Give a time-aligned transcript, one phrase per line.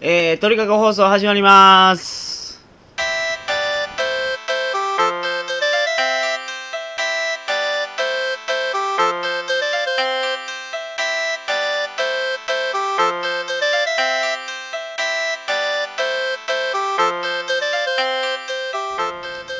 [0.00, 2.60] えー、鳥かご放送始まります。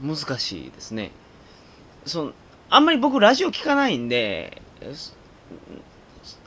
[0.00, 1.10] 難しいですね。
[2.06, 2.32] その
[2.68, 4.62] あんまり僕ラジオ聞かないんで、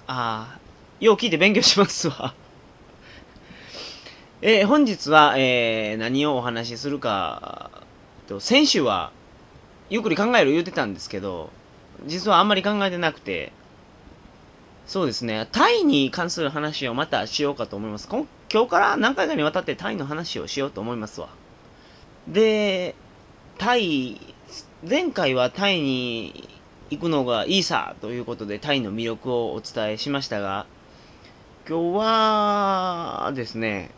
[0.08, 0.60] ああ、
[1.02, 2.34] よう聞いて勉強しますわ。
[4.46, 7.72] えー本日は、えー何をお話しするか、
[8.28, 9.14] と先週は、
[9.90, 11.50] ゆっくり考える言うてたんですけど、
[12.08, 13.54] 実はあんまり考えてなくて、
[14.86, 18.10] そうですね、タイに関する話をまたしようかと思います。
[18.10, 21.30] 今日から何回かにわたってタイの話をしようと思いますわ。
[22.28, 22.96] で、
[23.58, 24.20] タイ、
[24.86, 26.50] 前回はタイに
[26.90, 30.66] 行くのがいいさということでタイの魅力をお伝えしましたが、
[31.66, 33.92] 今日はですね、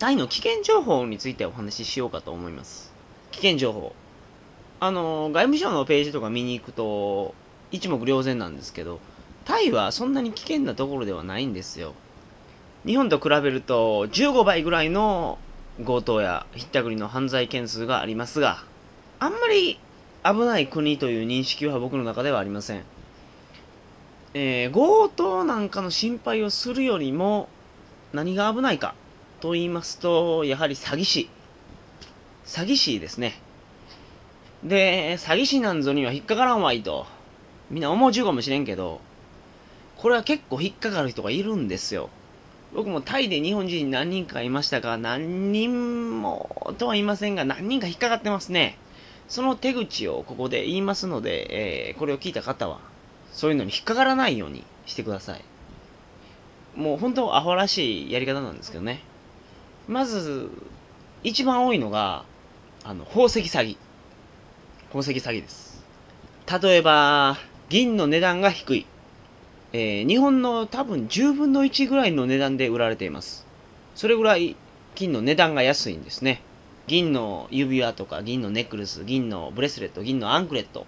[0.00, 2.90] タイの危険情報についてお話ししようかと思います。
[3.32, 3.94] 危険情報。
[4.80, 7.34] あの、外務省のページとか見に行くと、
[7.70, 8.98] 一目瞭然なんですけど、
[9.44, 11.92] タイはそんなに危険なところではないんですよ。
[12.86, 15.38] 日本と比べると15倍ぐらいの
[15.84, 18.64] 強盗やひったくりの犯罪件数がありますが、
[19.18, 19.78] あんまり
[20.24, 22.84] 危ない国という認識は僕の中ではありません。
[24.32, 27.50] えー強盗なんかの心配をするよりも
[28.14, 28.94] 何が危ないか
[29.40, 31.30] と言いますと、やはり詐欺師。
[32.44, 33.40] 詐欺師ですね。
[34.64, 37.06] で、詐欺師なんぞには引っかからんわいと、
[37.70, 39.00] みんな思うちゅうかもしれんけど、
[39.96, 42.10] これは結構引っかかる人がいるんですよ。
[42.74, 48.78] 僕もタイで日本人何人かいましたが、何人もとは言いませんが、何人か引っかかってますね。
[49.28, 52.80] その手口をここで言いますので、えーこれを聞いた方は、
[53.32, 55.44] そういうのに引っかからないようにしてください。
[56.76, 59.02] もう本当アホらしいやり方なんですけどね。
[59.90, 60.48] まず、
[61.24, 62.24] 一番多いのが、
[62.84, 63.76] あの、宝石詐欺。
[64.92, 65.84] 宝石詐欺です。
[66.62, 67.36] 例えば、
[67.68, 68.86] 銀の値段が低い。
[69.72, 73.44] えー日本の多分10分の1ぐらいの値段で売られています。
[73.96, 74.54] それぐらい
[74.94, 76.40] 金の値段が安いんですね。
[76.86, 80.86] 銀の指輪とか銀のネックレス、銀のブレスレット、銀のアンクレット。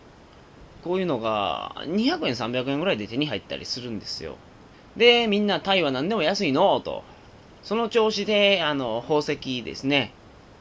[0.85, 4.37] こういうのが200円、300円ぐらいで手に入ったりするんですよ。
[4.97, 6.81] で、みんなタイは何でも安いの？
[6.81, 7.03] と。
[7.63, 10.13] その調子で、あの、宝石ですね。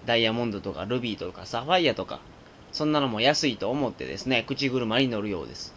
[0.06, 2.20] ダイヤモンドとかルビーとかサファイアとか、
[2.72, 5.74] そんなのも安いと思ってですね、口車に乗るようです。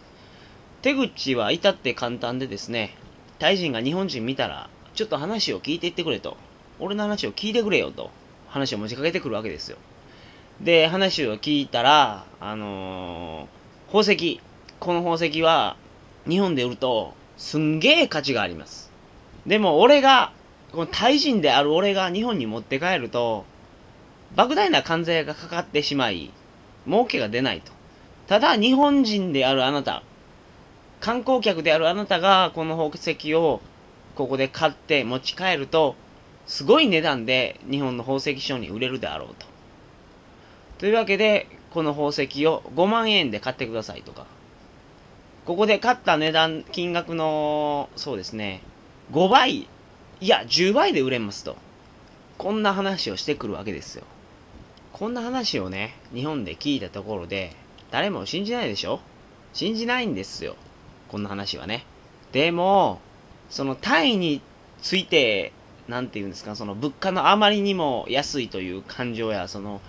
[0.81, 2.95] 手口は至って簡単でですね、
[3.39, 6.37] タイ人が日本人見たら、ちょっと話を聞いていってくれと。
[6.79, 8.11] 俺の話を聞いてくれよと。
[8.47, 9.77] 話を持ちかけてくるわけですよ。
[10.61, 14.41] で、話を聞いたら、あのー宝石。
[14.79, 15.77] この宝石は、
[16.27, 18.91] 日本で売ると、すんげえ価値があります。
[19.45, 20.33] でも俺が、
[20.75, 23.45] このタイ人である俺が日本に持って帰ると、
[24.35, 26.31] 莫大な関税がかかってしまい、
[26.85, 27.71] 儲けが出ないと。
[28.27, 30.03] ただ、日本人であるあなた、
[30.99, 33.61] 観光客であるあなたがこの宝石を
[34.15, 35.95] ここで買って持ち帰ると、
[36.45, 39.45] すごい値段で日本の宝石商に売れるであろうと。
[40.79, 44.25] というわけで、この宝石を5万円で買ってくださいとか。
[45.45, 48.61] ここで買った値段、金額の、そうですね、
[49.13, 49.69] 5倍、
[50.21, 51.57] いや、10倍で売れますと。
[52.37, 54.03] こんな話をしてくるわけですよ。
[54.93, 57.51] こんな話をね、日本で聞いたところで、
[57.91, 59.01] 誰も信じないでしょ？
[59.53, 60.55] 信じないんですよ。
[61.09, 61.85] こんな話はね。
[62.31, 62.99] でも、
[63.49, 64.41] そのタイに
[64.81, 65.51] ついて、
[65.87, 69.81] なんて言うんですか、その物価のあまりにも安いという感情や、その、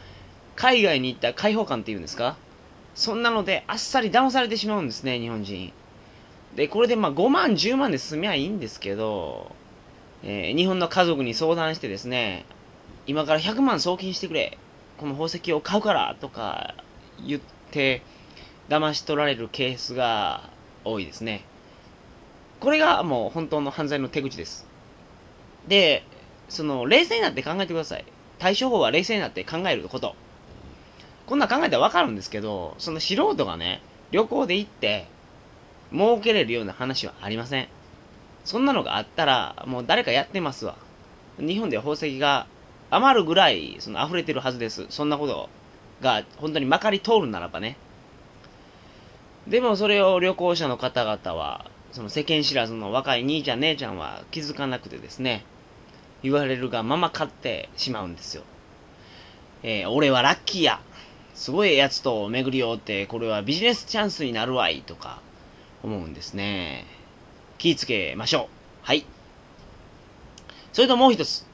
[0.57, 2.37] 海外に行った開放感っていうんですか？
[2.95, 5.73] そんなのであっさり騙されてしまうんですね、日本人。
[6.57, 9.55] で、これでまあ5万、10万で済みゃいいんですけど、
[10.27, 12.45] えー日本の家族に相談してですね、
[13.07, 14.59] 今から100万送金してくれ、
[14.99, 16.75] この宝石を買うからとか
[17.27, 18.03] 言っって
[18.69, 20.49] 騙し取られるケースが
[20.85, 21.45] 多いですね。
[22.61, 24.67] これがもう本当の犯罪の手口です。
[25.69, 26.05] で、
[26.49, 28.05] その、冷静になって考えてください。
[28.39, 30.15] 対処法は冷静になって考えること。
[31.27, 35.07] こんな考えたらわかるんですけど、その素人がね、旅行で行って、
[35.93, 37.69] 儲けれるような話はありません。
[38.47, 40.77] そんなのがあったら、もう誰かやってますわ。
[41.39, 42.47] 日本で宝石が
[42.91, 44.87] 余るぐらい、その溢れてるはずです。
[44.89, 45.51] そんなこと
[46.01, 47.77] が本当にまかり通るならばね。
[49.49, 55.45] でもそれを旅行者の方々は、その世間知らずの若い兄ちゃん姉ちゃんは気づかなくてですね、
[56.23, 58.45] 言われるがまま買ってしまうんですよ。
[59.65, 60.81] えー、俺はラッキーや。
[61.35, 65.21] すごいやつと巡り合うて、これはビジネスチャンスになるわい、とか
[65.83, 66.87] 思うんですね。
[67.59, 68.47] 気ぃつけましょう。
[68.83, 69.05] はい。
[70.73, 71.47] それともう一つ。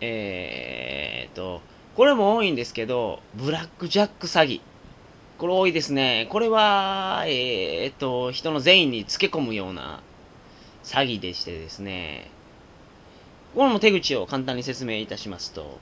[0.00, 1.60] えー、と、
[1.94, 4.60] これも多いんですけど、ブラックジャック詐欺。
[5.38, 6.26] これ多いですね。
[6.30, 10.02] これは、えー、と、人の善意につけ込むような
[10.84, 12.30] 詐欺でしてですね。
[13.54, 15.78] これも手口を簡単に説明いたしますと、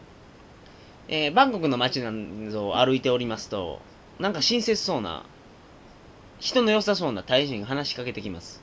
[1.08, 2.12] えー、バンコクの街な
[2.50, 3.80] どを歩いておりますと、
[4.18, 5.24] なんか親切そうな、
[6.40, 8.62] 人の良さそうな大臣が話しかけてきます。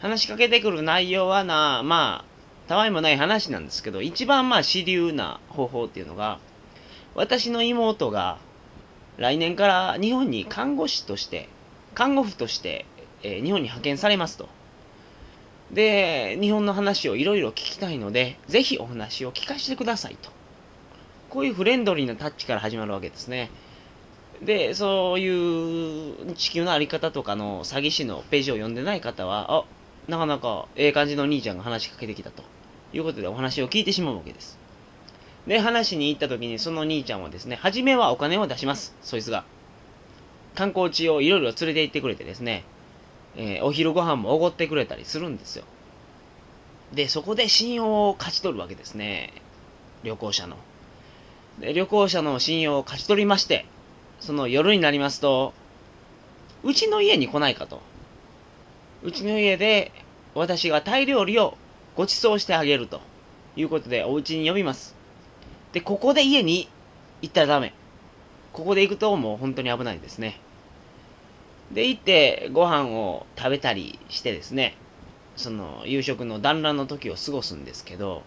[0.00, 6.38] 話しかけてくる内容はな、まあ、たわいもない話なんですけど、一番まあ主流な方法っていうのが、
[7.14, 8.38] 私の妹が
[9.18, 11.48] 来年から日本に看護師として、
[11.94, 12.86] 看護婦として、
[13.22, 14.48] えー、日本に派遣されますと。
[15.70, 20.30] で、日本の話をいろいろ聞きたいので、ぜひお話を聞かせてくださいと。
[21.28, 23.50] こういうフレンドリーなタッチから始まるわけですね。
[24.42, 29.64] で、そういう地球のあり方とかの詐欺師のページを読んでない方は、あ、
[30.08, 32.42] なかなかええ感じの兄ちゃんが話しかけてきたと
[32.92, 34.58] いうことでお話を聞いてしまうわけです。
[35.46, 39.44] で、話に行った時にその兄ちゃんはですね、初めはお金を出します、そいつが。
[40.54, 42.64] 観光地をいろいろ連れて行ってくれてですね、
[43.36, 45.64] えー、お昼ご飯もおごってくれたりするんですよ。
[46.92, 49.32] で、そこで信用を勝ち取るわけですね。
[50.02, 50.56] 旅行者の。
[51.60, 53.66] で、旅行者の信用を勝ち取りまして、
[54.18, 55.54] その夜になりますと、
[56.62, 57.80] うちの家に来ないかと。
[59.02, 59.92] うちの家で
[60.34, 61.56] 私がタイ料理を
[61.96, 63.00] ご馳走してあげると
[63.56, 64.94] いうことでお家に呼びます。
[65.72, 66.68] で、ここで家に
[67.22, 67.72] 行ったらダメ。
[68.52, 70.40] ここで行くともう本当に危ないですね。
[71.72, 74.76] で、行ってご飯を食べたりしてですね、
[75.36, 78.22] その夕食の団らんの時を過ごすんですけど、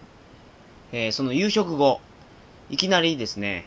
[0.92, 2.00] えー、その夕食後、
[2.70, 3.66] いきなりですね、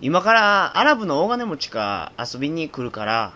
[0.00, 3.32] 今からアラブの大金持ちが遊びに来るから、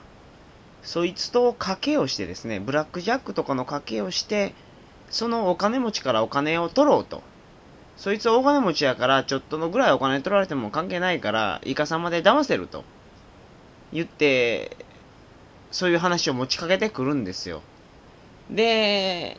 [0.85, 4.55] そいつと賭けをしてですね、ブラックジャックとかの賭けをして、
[5.11, 7.23] そのお金持ちからお金を取ろうと。
[7.97, 12.85] そいつ大金持ちやから、ちょっとのぐらいお金取られても関係ないから、イカさまで騙せると。
[13.93, 14.77] 言って、
[15.71, 17.63] そういう話を持ちかけてくるんですよ。
[18.51, 19.39] で、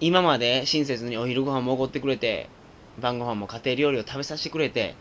[0.00, 2.48] 今まで親切にお昼ご飯もおごってくれて、
[3.00, 4.94] 晩ご飯も家庭料理を食べさせてくれて、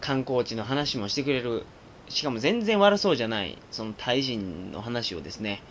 [0.00, 1.64] 観光地の話もしてくれる。
[2.12, 5.62] しかも全然悪そうじゃない、そのタイ人の話をですね、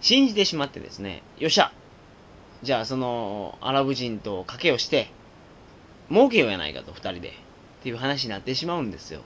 [0.00, 1.72] 信じてしまってですね、よっしゃ
[2.62, 5.10] じゃあそのアラブ人と賭けをして、
[6.10, 7.28] 儲けようやないかと、二人で。
[7.28, 7.32] っ
[7.82, 9.20] ていう話になってしまうんですよ。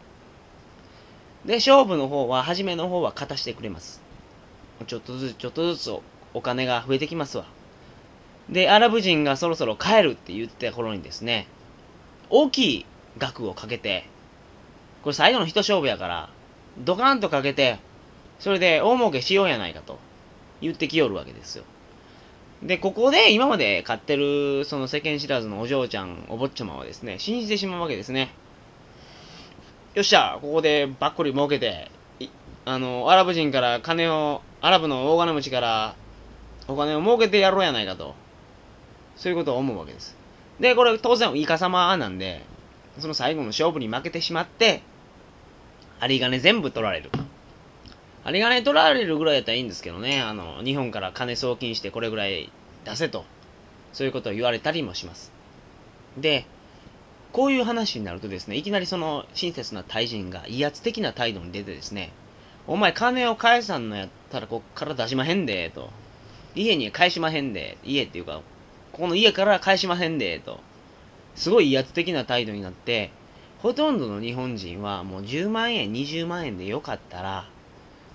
[1.44, 4.02] で、勝負の方は、初めの方は勝たしてくれます。
[4.86, 5.90] ちょっとずつ、ちょっとずつ
[6.34, 7.46] お金が増えてきますわ。
[8.48, 11.46] で、アラブ人がそろそろ帰るって言った頃にですね、
[12.28, 12.86] 大きい
[13.18, 14.04] 額をかけて、
[15.02, 16.30] これ最後の一勝負やから、
[16.78, 17.78] ドカーンとかけて、
[18.38, 19.98] それで大儲けしようやないかと
[20.60, 21.64] 言ってきよるわけですよ。
[22.62, 28.32] で、ここで今まで買ってる、その世間知らずのお嬢ちゃん、お坊ちゃまはですね、信じてしまうわけですね。
[29.94, 31.90] よっしゃ、ここでばっこり儲けて、
[32.64, 35.96] あの、アラブ人から金を、アラブの大金持ちから
[36.68, 38.14] お金を儲けてやろうやないかと。
[39.16, 40.16] そういうことを思うわけです。
[40.60, 42.44] で、これ当然イカ様なんで、
[42.98, 44.82] その最後の勝負に負けてしまって、
[46.02, 47.10] 有り金全部取られる。
[48.26, 52.50] 有り金取られるぐらいやったらいいんですけどね、あの、日本から金送金してこれぐらい
[52.84, 53.24] 出せと、
[53.92, 55.30] そういうことを言われたりもします。
[56.18, 56.44] で、
[57.30, 62.10] こういう話になるとですね、いきなりその親切なタイ人が威圧的な態度に出てですね、
[62.66, 65.90] お前金を返さんのやったらこっから出しまへんで、と。
[66.56, 68.42] 家に返しまへんで、家っていうか、
[68.90, 70.58] ここの家から返しまへんで、と。
[71.36, 73.12] すごい威圧的な態度になって、
[73.62, 77.48] ほとんどの日本人はもう10万円、20万円でよかったら、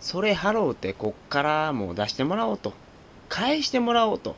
[0.02, 2.74] それ払うてこっからもう出してもらおうと。
[3.30, 4.36] 返してもらおうと。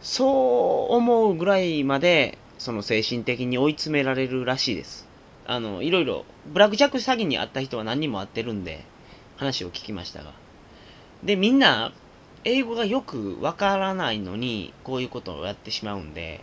[0.00, 5.08] そう思うぐらいまで、その精神的に追い詰められるらしいです。
[5.48, 8.84] あの、いろいろ、ブラックジャック詐欺に遭った人は何人も会ってるんで、
[9.36, 10.32] 話を聞きましたが。
[11.24, 11.92] で、みんな、
[12.44, 16.40] 英語がよくわからないのに、こういうことをやってしまうんで、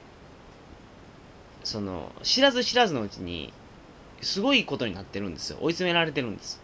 [1.64, 3.54] その、知らず知らずのうちに、
[4.22, 5.58] すごいことになってるんですよ。
[5.62, 6.62] 追い詰められてるんです。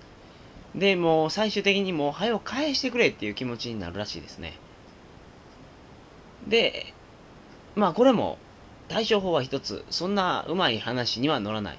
[0.73, 4.57] で、もう最終的にもう、早く返してくれっていう気持ちになるらしいですね。
[6.47, 6.93] で、
[7.75, 8.37] まあこれも、
[8.87, 11.75] 対処法は一つ、そんなうまい話には乗らない。
[11.75, 11.77] っ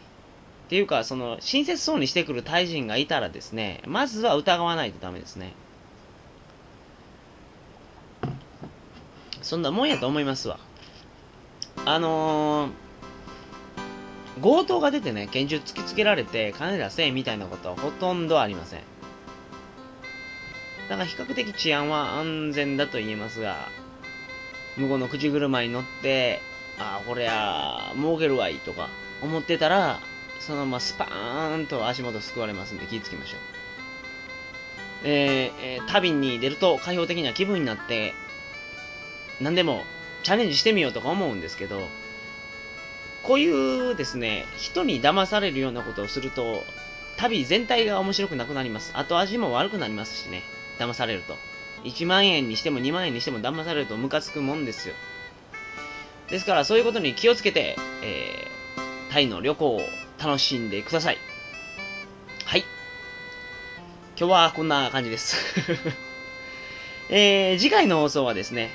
[0.68, 5.52] ていうか、その、親切そうにしてくるタイ人がいたらですね、まずは疑わないとダメですね。
[9.42, 10.58] そんなもんやと思いますわ。
[11.84, 12.85] あのー
[14.42, 18.80] 強盗が出てね、拳銃突きつけられて金出せみたいなことはほとんどありません。
[20.88, 23.68] だから比較的治安は安全だと言えますが、
[24.76, 26.40] 向こうの口車に乗って、
[26.78, 28.90] ああ、こりゃ、儲けるわいとか
[29.22, 30.00] 思ってたら、
[30.38, 33.40] そのままスパーンと足元すくわれますんで気をつけましょう。
[35.04, 38.12] えー、えー、旅に出ると開放的な気分になって、
[39.40, 39.82] 何でも
[40.22, 41.80] チャレンジしてみようとか思うんですけど、
[43.26, 46.62] こういうですね、人に騙されるようなことをすると、
[47.16, 48.92] 旅全体が面白くなくなります。
[48.96, 50.42] 後味も悪くなりますしね、
[50.78, 51.34] 騙されると。
[51.82, 54.94] 1万円にしても2万円にしても騙されるとムカつくもんですよ。
[56.28, 59.80] ですからそういうことに気をつけて、えー、タイの旅行を
[60.18, 61.18] 楽しんでください。
[62.44, 62.64] はい。
[64.16, 65.36] 今日はこんな感じです
[67.10, 68.70] えー、次回の放送はですね、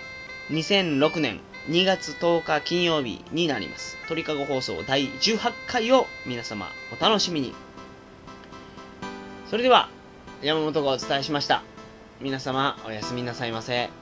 [0.49, 3.97] 2006年2月10日金曜日になります。
[4.07, 7.53] 鳥かご放送第18回を皆様お楽しみに。
[9.49, 9.89] それでは、
[10.41, 11.63] 山本がお伝えしました。
[12.19, 14.00] 皆様おやすみなさいませ。